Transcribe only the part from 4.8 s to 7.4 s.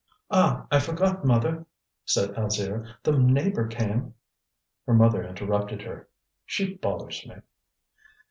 Her mother interrupted her. "She bothers me!"